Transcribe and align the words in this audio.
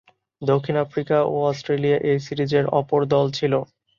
দক্ষিণ 0.41 0.75
আফ্রিকা 0.85 1.17
ও 1.25 1.45
Australia 1.49 1.97
A 2.03 2.23
সিরিজের 2.25 2.65
অপর 2.79 3.01
দল 3.13 3.25
ছিল। 3.37 3.53